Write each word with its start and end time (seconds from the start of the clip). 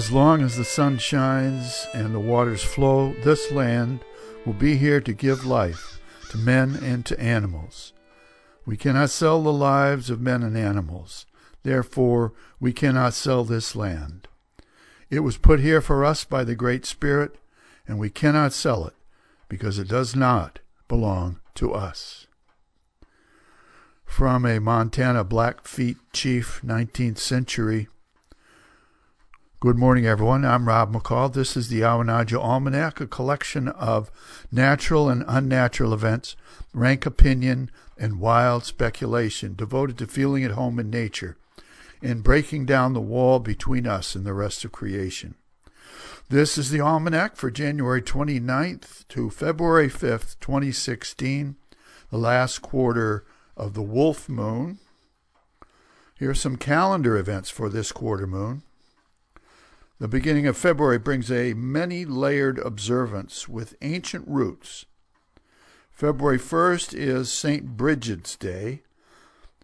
As 0.00 0.10
long 0.10 0.40
as 0.40 0.56
the 0.56 0.64
sun 0.64 0.96
shines 0.96 1.86
and 1.92 2.14
the 2.14 2.20
waters 2.20 2.62
flow, 2.62 3.12
this 3.22 3.52
land 3.52 4.00
will 4.46 4.54
be 4.54 4.78
here 4.78 4.98
to 4.98 5.12
give 5.12 5.44
life 5.44 6.00
to 6.30 6.38
men 6.38 6.78
and 6.82 7.04
to 7.04 7.20
animals. 7.20 7.92
We 8.64 8.78
cannot 8.78 9.10
sell 9.10 9.42
the 9.42 9.52
lives 9.52 10.08
of 10.08 10.18
men 10.18 10.42
and 10.42 10.56
animals. 10.56 11.26
Therefore, 11.64 12.32
we 12.58 12.72
cannot 12.72 13.12
sell 13.12 13.44
this 13.44 13.76
land. 13.76 14.26
It 15.10 15.20
was 15.20 15.36
put 15.36 15.60
here 15.60 15.82
for 15.82 16.02
us 16.02 16.24
by 16.24 16.44
the 16.44 16.54
Great 16.54 16.86
Spirit, 16.86 17.36
and 17.86 17.98
we 17.98 18.08
cannot 18.08 18.54
sell 18.54 18.86
it 18.86 18.94
because 19.50 19.78
it 19.78 19.88
does 19.88 20.16
not 20.16 20.60
belong 20.88 21.40
to 21.56 21.74
us. 21.74 22.26
From 24.06 24.46
a 24.46 24.60
Montana 24.60 25.24
Blackfeet 25.24 25.98
chief, 26.14 26.62
19th 26.64 27.18
century. 27.18 27.88
Good 29.62 29.76
morning, 29.76 30.06
everyone. 30.06 30.42
I'm 30.46 30.66
Rob 30.66 30.90
McCall. 30.90 31.30
This 31.30 31.54
is 31.54 31.68
the 31.68 31.82
Awanadjo 31.82 32.42
Almanac, 32.42 32.98
a 32.98 33.06
collection 33.06 33.68
of 33.68 34.10
natural 34.50 35.10
and 35.10 35.22
unnatural 35.28 35.92
events, 35.92 36.34
rank 36.72 37.04
opinion, 37.04 37.70
and 37.98 38.20
wild 38.20 38.64
speculation 38.64 39.54
devoted 39.54 39.98
to 39.98 40.06
feeling 40.06 40.44
at 40.44 40.52
home 40.52 40.78
in 40.78 40.88
nature 40.88 41.36
and 42.00 42.24
breaking 42.24 42.64
down 42.64 42.94
the 42.94 43.02
wall 43.02 43.38
between 43.38 43.86
us 43.86 44.14
and 44.14 44.24
the 44.24 44.32
rest 44.32 44.64
of 44.64 44.72
creation. 44.72 45.34
This 46.30 46.56
is 46.56 46.70
the 46.70 46.80
Almanac 46.80 47.36
for 47.36 47.50
January 47.50 48.00
29th 48.00 49.06
to 49.08 49.28
February 49.28 49.90
5th, 49.90 50.40
2016, 50.40 51.56
the 52.10 52.16
last 52.16 52.62
quarter 52.62 53.26
of 53.58 53.74
the 53.74 53.82
Wolf 53.82 54.26
Moon. 54.26 54.78
Here 56.18 56.30
are 56.30 56.34
some 56.34 56.56
calendar 56.56 57.18
events 57.18 57.50
for 57.50 57.68
this 57.68 57.92
quarter 57.92 58.26
moon. 58.26 58.62
The 60.00 60.08
beginning 60.08 60.46
of 60.46 60.56
February 60.56 60.98
brings 60.98 61.30
a 61.30 61.52
many 61.52 62.06
layered 62.06 62.58
observance 62.58 63.46
with 63.50 63.76
ancient 63.82 64.26
roots. 64.26 64.86
February 65.92 66.38
1st 66.38 66.94
is 66.94 67.30
St. 67.30 67.76
Bridget's 67.76 68.34
Day. 68.34 68.80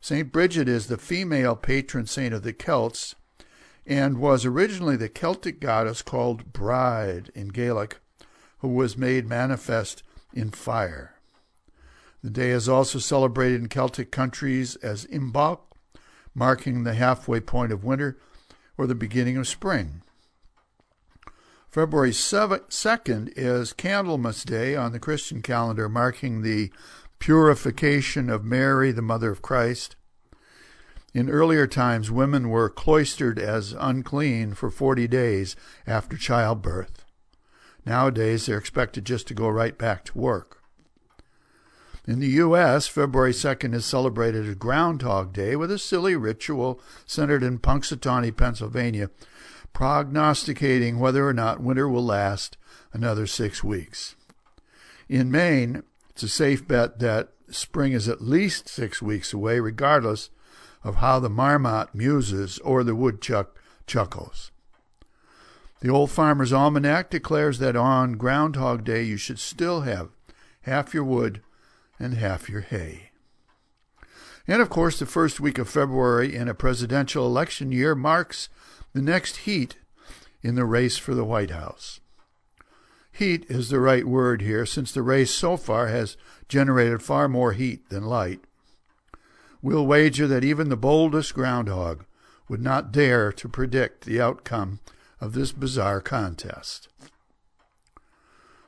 St. 0.00 0.30
Bridget 0.30 0.68
is 0.68 0.86
the 0.86 0.98
female 0.98 1.56
patron 1.56 2.06
saint 2.06 2.32
of 2.32 2.44
the 2.44 2.52
Celts 2.52 3.16
and 3.84 4.18
was 4.18 4.46
originally 4.46 4.94
the 4.94 5.08
Celtic 5.08 5.58
goddess 5.58 6.00
called 6.00 6.52
Bride 6.52 7.32
in 7.34 7.48
Gaelic, 7.48 7.98
who 8.58 8.68
was 8.68 8.96
made 8.96 9.26
manifest 9.26 10.04
in 10.32 10.52
fire. 10.52 11.16
The 12.22 12.30
day 12.30 12.50
is 12.50 12.68
also 12.68 13.00
celebrated 13.00 13.62
in 13.62 13.68
Celtic 13.68 14.12
countries 14.12 14.76
as 14.76 15.06
Imbolc, 15.06 15.58
marking 16.36 16.84
the 16.84 16.94
halfway 16.94 17.40
point 17.40 17.72
of 17.72 17.82
winter 17.82 18.16
or 18.78 18.86
the 18.86 18.94
beginning 18.94 19.36
of 19.36 19.48
spring. 19.48 20.02
February 21.70 22.10
2nd 22.10 23.32
is 23.36 23.72
Candlemas 23.72 24.44
Day 24.44 24.74
on 24.74 24.90
the 24.90 24.98
Christian 24.98 25.40
calendar, 25.40 25.88
marking 25.88 26.42
the 26.42 26.72
purification 27.20 28.28
of 28.28 28.44
Mary, 28.44 28.90
the 28.90 29.00
mother 29.00 29.30
of 29.30 29.40
Christ. 29.40 29.94
In 31.14 31.30
earlier 31.30 31.68
times, 31.68 32.10
women 32.10 32.48
were 32.48 32.68
cloistered 32.68 33.38
as 33.38 33.72
unclean 33.78 34.54
for 34.54 34.68
40 34.68 35.06
days 35.06 35.54
after 35.86 36.16
childbirth. 36.16 37.04
Nowadays, 37.86 38.46
they're 38.46 38.58
expected 38.58 39.04
just 39.04 39.28
to 39.28 39.34
go 39.34 39.48
right 39.48 39.78
back 39.78 40.04
to 40.06 40.18
work. 40.18 40.64
In 42.04 42.18
the 42.18 42.26
U.S., 42.28 42.88
February 42.88 43.32
2nd 43.32 43.74
is 43.74 43.86
celebrated 43.86 44.48
as 44.48 44.56
Groundhog 44.56 45.32
Day 45.32 45.54
with 45.54 45.70
a 45.70 45.78
silly 45.78 46.16
ritual 46.16 46.80
centered 47.06 47.44
in 47.44 47.60
Punxsutawney, 47.60 48.36
Pennsylvania, 48.36 49.10
prognosticating 49.72 50.98
whether 50.98 51.26
or 51.26 51.32
not 51.32 51.60
winter 51.60 51.88
will 51.88 52.04
last 52.04 52.56
another 52.92 53.26
six 53.26 53.62
weeks. 53.64 54.16
In 55.08 55.30
Maine, 55.30 55.82
it's 56.10 56.22
a 56.22 56.28
safe 56.28 56.66
bet 56.66 56.98
that 56.98 57.30
spring 57.50 57.92
is 57.92 58.08
at 58.08 58.20
least 58.20 58.68
six 58.68 59.00
weeks 59.02 59.32
away, 59.32 59.60
regardless 59.60 60.30
of 60.82 60.96
how 60.96 61.18
the 61.18 61.30
marmot 61.30 61.94
muses 61.94 62.58
or 62.60 62.84
the 62.84 62.94
woodchuck 62.94 63.58
chuckles. 63.86 64.50
The 65.80 65.88
Old 65.88 66.10
Farmer's 66.10 66.52
Almanac 66.52 67.10
declares 67.10 67.58
that 67.58 67.76
on 67.76 68.18
Groundhog 68.18 68.84
Day 68.84 69.02
you 69.02 69.16
should 69.16 69.38
still 69.38 69.82
have 69.82 70.10
half 70.62 70.92
your 70.92 71.04
wood 71.04 71.42
and 71.98 72.14
half 72.14 72.48
your 72.48 72.60
hay. 72.60 73.10
And 74.46 74.60
of 74.60 74.68
course, 74.68 74.98
the 74.98 75.06
first 75.06 75.40
week 75.40 75.58
of 75.58 75.68
February 75.68 76.34
in 76.34 76.48
a 76.48 76.54
presidential 76.54 77.26
election 77.26 77.72
year 77.72 77.94
marks 77.94 78.48
the 78.92 79.02
next 79.02 79.38
heat 79.38 79.76
in 80.42 80.54
the 80.54 80.64
race 80.64 80.96
for 80.96 81.14
the 81.14 81.24
White 81.24 81.50
House. 81.50 82.00
Heat 83.12 83.44
is 83.48 83.68
the 83.68 83.80
right 83.80 84.06
word 84.06 84.40
here, 84.42 84.64
since 84.64 84.92
the 84.92 85.02
race 85.02 85.30
so 85.30 85.56
far 85.56 85.88
has 85.88 86.16
generated 86.48 87.02
far 87.02 87.28
more 87.28 87.52
heat 87.52 87.88
than 87.90 88.04
light. 88.04 88.40
We'll 89.60 89.86
wager 89.86 90.26
that 90.26 90.44
even 90.44 90.68
the 90.68 90.76
boldest 90.76 91.34
groundhog 91.34 92.04
would 92.48 92.62
not 92.62 92.92
dare 92.92 93.32
to 93.32 93.48
predict 93.48 94.04
the 94.04 94.20
outcome 94.20 94.80
of 95.20 95.34
this 95.34 95.52
bizarre 95.52 96.00
contest. 96.00 96.88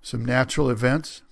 Some 0.00 0.24
natural 0.24 0.70
events 0.70 1.22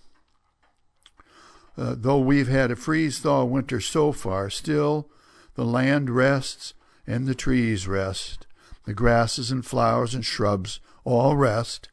uh, 1.79 1.95
though 1.97 2.19
we've 2.19 2.49
had 2.49 2.71
a 2.71 2.77
freeze 2.77 3.19
thaw 3.19 3.45
winter 3.45 3.81
so 3.81 4.13
far, 4.13 4.49
still 4.49 5.11
the 5.55 5.65
land 5.65 6.09
rests 6.11 6.75
and 7.07 7.27
the 7.27 7.35
trees 7.35 7.87
rest. 7.87 8.47
The 8.87 8.95
grasses 8.95 9.51
and 9.51 9.67
flowers 9.67 10.15
and 10.15 10.25
shrubs 10.25 10.81
all 11.05 11.37
rest. 11.37 11.89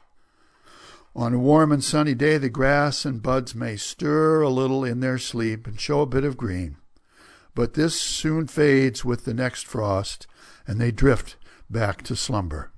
On 1.16 1.34
a 1.34 1.38
warm 1.38 1.70
and 1.70 1.84
sunny 1.84 2.14
day, 2.14 2.38
the 2.38 2.48
grass 2.48 3.04
and 3.04 3.22
buds 3.22 3.54
may 3.54 3.76
stir 3.76 4.40
a 4.40 4.48
little 4.48 4.84
in 4.84 5.00
their 5.00 5.18
sleep 5.18 5.66
and 5.66 5.78
show 5.78 6.00
a 6.00 6.06
bit 6.06 6.24
of 6.24 6.36
green. 6.36 6.76
But 7.54 7.74
this 7.74 8.00
soon 8.00 8.46
fades 8.46 9.04
with 9.04 9.24
the 9.24 9.34
next 9.34 9.66
frost, 9.66 10.26
and 10.66 10.80
they 10.80 10.90
drift 10.90 11.36
back 11.70 12.02
to 12.02 12.16
slumber. 12.16 12.72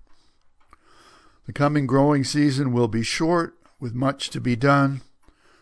The 1.47 1.53
coming 1.53 1.87
growing 1.87 2.25
season 2.25 2.72
will 2.72 2.88
be 2.88 3.03
short, 3.03 3.54
with 3.78 3.94
much 3.94 4.31
to 4.31 4.41
be 4.41 4.56
done, 4.56 5.03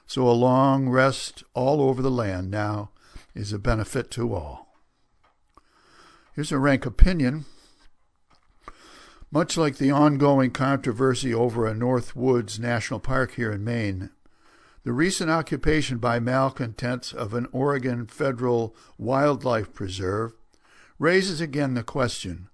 so 0.07 0.29
a 0.29 0.33
long 0.33 0.89
rest 0.89 1.45
all 1.55 1.81
over 1.83 2.03
the 2.03 2.11
land 2.11 2.51
now 2.51 2.91
is 3.35 3.53
a 3.53 3.59
benefit 3.59 4.11
to 4.13 4.35
all. 4.35 4.75
Here's 6.35 6.53
a 6.53 6.59
rank 6.59 6.87
opinion. 6.87 7.45
Much 9.35 9.57
like 9.57 9.79
the 9.79 9.91
ongoing 9.91 10.53
controversy 10.53 11.35
over 11.35 11.67
a 11.67 11.75
North 11.75 12.15
Woods 12.15 12.61
National 12.61 13.01
Park 13.01 13.35
here 13.35 13.51
in 13.51 13.65
Maine, 13.65 14.11
the 14.85 14.93
recent 14.93 15.29
occupation 15.29 15.99
by 15.99 16.21
malcontents 16.21 17.13
of 17.13 17.35
an 17.35 17.49
Oregon 17.51 18.07
federal 18.07 18.77
wildlife 18.97 19.75
preserve 19.75 20.35
raises 21.01 21.41
again 21.41 21.75
the 21.75 21.83
question 21.83 22.49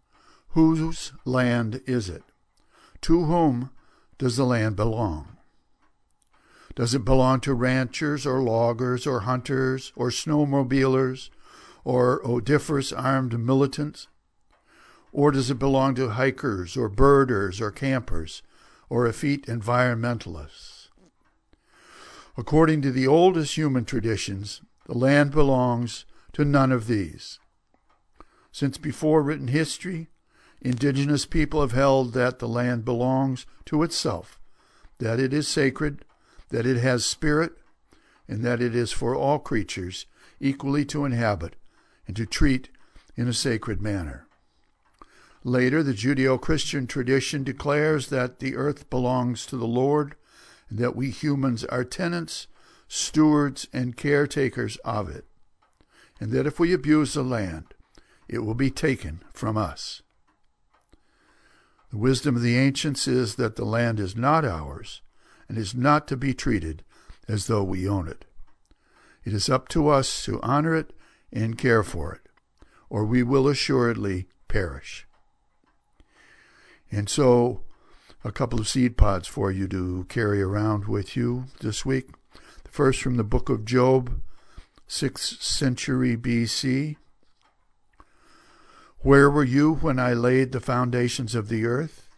whose 0.52 1.12
land 1.26 1.82
is 1.84 2.08
it? 2.08 2.22
To 3.02 3.26
whom 3.26 3.68
does 4.16 4.38
the 4.38 4.46
land 4.46 4.76
belong? 4.76 5.36
Does 6.74 6.94
it 6.94 7.04
belong 7.04 7.40
to 7.40 7.52
ranchers 7.52 8.24
or 8.24 8.40
loggers 8.40 9.06
or 9.06 9.20
hunters 9.20 9.92
or 9.96 10.08
snowmobilers 10.08 11.28
or 11.84 12.24
odoriferous 12.24 12.90
armed 12.90 13.38
militants? 13.38 14.06
Or 15.12 15.30
does 15.30 15.50
it 15.50 15.58
belong 15.58 15.94
to 15.96 16.10
hikers 16.10 16.76
or 16.76 16.88
birders 16.88 17.60
or 17.60 17.70
campers 17.70 18.42
or 18.88 19.06
effete 19.06 19.46
environmentalists? 19.46 20.88
According 22.36 22.82
to 22.82 22.92
the 22.92 23.06
oldest 23.06 23.56
human 23.56 23.84
traditions, 23.84 24.62
the 24.86 24.96
land 24.96 25.32
belongs 25.32 26.04
to 26.32 26.44
none 26.44 26.72
of 26.72 26.86
these. 26.86 27.38
Since 28.52 28.78
before 28.78 29.22
written 29.22 29.48
history, 29.48 30.08
indigenous 30.60 31.26
people 31.26 31.60
have 31.60 31.72
held 31.72 32.12
that 32.12 32.38
the 32.38 32.48
land 32.48 32.84
belongs 32.84 33.46
to 33.66 33.82
itself, 33.82 34.40
that 34.98 35.18
it 35.18 35.32
is 35.32 35.48
sacred, 35.48 36.04
that 36.50 36.66
it 36.66 36.76
has 36.78 37.04
spirit, 37.04 37.52
and 38.28 38.44
that 38.44 38.62
it 38.62 38.74
is 38.74 38.92
for 38.92 39.14
all 39.14 39.38
creatures 39.38 40.06
equally 40.40 40.84
to 40.86 41.04
inhabit 41.04 41.56
and 42.06 42.16
to 42.16 42.26
treat 42.26 42.70
in 43.16 43.28
a 43.28 43.32
sacred 43.32 43.82
manner. 43.82 44.26
Later, 45.42 45.82
the 45.82 45.94
Judeo 45.94 46.40
Christian 46.40 46.86
tradition 46.86 47.44
declares 47.44 48.08
that 48.08 48.40
the 48.40 48.56
earth 48.56 48.90
belongs 48.90 49.46
to 49.46 49.56
the 49.56 49.66
Lord 49.66 50.14
and 50.68 50.78
that 50.78 50.94
we 50.94 51.10
humans 51.10 51.64
are 51.64 51.84
tenants, 51.84 52.46
stewards, 52.88 53.66
and 53.72 53.96
caretakers 53.96 54.76
of 54.78 55.08
it, 55.08 55.24
and 56.20 56.30
that 56.32 56.46
if 56.46 56.60
we 56.60 56.72
abuse 56.72 57.14
the 57.14 57.22
land, 57.22 57.74
it 58.28 58.40
will 58.40 58.54
be 58.54 58.70
taken 58.70 59.22
from 59.32 59.56
us. 59.56 60.02
The 61.90 61.98
wisdom 61.98 62.36
of 62.36 62.42
the 62.42 62.56
ancients 62.56 63.08
is 63.08 63.34
that 63.34 63.56
the 63.56 63.64
land 63.64 63.98
is 63.98 64.14
not 64.14 64.44
ours, 64.44 65.02
and 65.48 65.58
is 65.58 65.74
not 65.74 66.06
to 66.08 66.16
be 66.16 66.34
treated 66.34 66.84
as 67.26 67.46
though 67.46 67.64
we 67.64 67.88
own 67.88 68.06
it. 68.06 68.24
It 69.24 69.32
is 69.32 69.48
up 69.48 69.68
to 69.68 69.88
us 69.88 70.24
to 70.26 70.40
honor 70.42 70.74
it 70.74 70.92
and 71.32 71.58
care 71.58 71.82
for 71.82 72.12
it, 72.12 72.28
or 72.88 73.04
we 73.04 73.22
will 73.22 73.48
assuredly 73.48 74.28
perish. 74.46 75.06
And 76.90 77.08
so, 77.08 77.62
a 78.24 78.32
couple 78.32 78.60
of 78.60 78.68
seed 78.68 78.96
pods 78.96 79.28
for 79.28 79.50
you 79.50 79.68
to 79.68 80.06
carry 80.08 80.42
around 80.42 80.86
with 80.86 81.16
you 81.16 81.44
this 81.60 81.86
week. 81.86 82.10
The 82.64 82.70
first 82.70 83.00
from 83.00 83.16
the 83.16 83.24
book 83.24 83.48
of 83.48 83.64
Job, 83.64 84.20
6th 84.88 85.40
century 85.40 86.16
BC. 86.16 86.96
Where 89.00 89.30
were 89.30 89.44
you 89.44 89.74
when 89.74 89.98
I 89.98 90.12
laid 90.12 90.52
the 90.52 90.60
foundations 90.60 91.34
of 91.34 91.48
the 91.48 91.64
earth? 91.64 92.08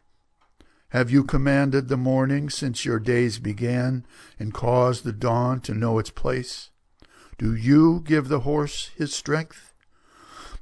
Have 0.89 1.11
you 1.11 1.23
commanded 1.25 1.89
the 1.89 1.97
morning 1.97 2.51
since 2.51 2.85
your 2.85 2.99
days 2.99 3.39
began, 3.39 4.05
and 4.39 4.53
caused 4.53 5.05
the 5.05 5.13
dawn 5.13 5.61
to 5.61 5.75
know 5.75 5.99
its 5.99 6.11
place? 6.11 6.71
Do 7.39 7.55
you 7.55 8.03
give 8.05 8.29
the 8.29 8.41
horse 8.41 8.91
his 8.97 9.15
strength? 9.15 9.73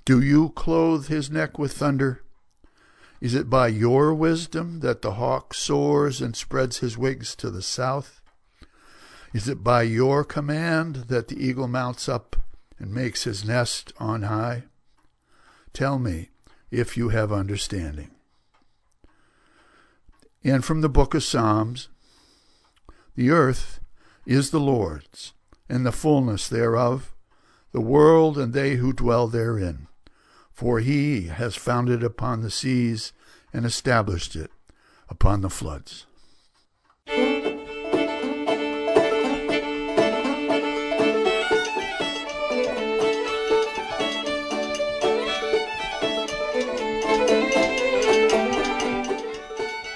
Do 0.05 0.21
you 0.21 0.51
clothe 0.51 1.09
his 1.09 1.31
neck 1.31 1.59
with 1.59 1.73
thunder? 1.73 2.23
Is 3.21 3.35
it 3.35 3.51
by 3.51 3.69
your 3.69 4.15
wisdom 4.15 4.81
that 4.81 5.03
the 5.03 5.13
hawk 5.13 5.53
soars 5.53 6.23
and 6.23 6.35
spreads 6.35 6.79
his 6.79 6.97
wings 6.97 7.37
to 7.37 7.51
the 7.51 7.61
south? 7.61 8.23
Is 9.35 9.47
it 9.47 9.63
by 9.63 9.83
your 9.83 10.25
command 10.25 11.05
that 11.09 11.29
the 11.29 11.37
eagle 11.37 11.69
mounts 11.69 12.09
up 12.09 12.37
and 12.79 12.93
makes 12.93 13.25
his 13.25 13.45
nest 13.45 13.93
on 13.99 14.23
high? 14.23 14.65
Tell 15.75 15.99
me 15.99 16.31
if 16.71 16.97
you 16.97 17.11
have 17.11 17.31
understanding. 17.31 18.11
And 20.43 20.65
from 20.65 20.81
the 20.81 20.89
book 20.89 21.15
of 21.15 21.23
Psalms 21.23 21.89
The 23.15 23.31
earth 23.31 23.81
is 24.25 24.51
the 24.51 24.61
Lord's, 24.61 25.35
and 25.69 25.85
the 25.85 25.93
fullness 25.93 26.49
thereof, 26.49 27.15
the 27.73 27.83
world 27.83 28.39
and 28.39 28.55
they 28.55 28.77
who 28.77 28.95
dwell 28.95 29.29
therein. 29.29 29.89
For 30.61 30.81
he 30.81 31.29
has 31.29 31.57
founded 31.57 32.05
upon 32.05 32.43
the 32.43 32.51
seas 32.51 33.15
and 33.51 33.65
established 33.65 34.37
it 34.37 34.51
upon 35.09 35.41
the 35.41 35.49
floods. 35.49 36.05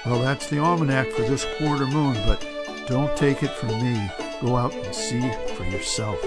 Well, 0.03 0.23
that's 0.23 0.49
the 0.49 0.57
almanac 0.57 1.11
for 1.11 1.21
this 1.21 1.45
quarter 1.59 1.85
moon, 1.85 2.15
but 2.25 2.43
don't 2.87 3.15
take 3.15 3.43
it 3.43 3.51
from 3.51 3.69
me. 3.69 4.09
Go 4.41 4.55
out 4.55 4.73
and 4.73 4.95
see 4.95 5.31
for 5.53 5.63
yourself. 5.65 6.19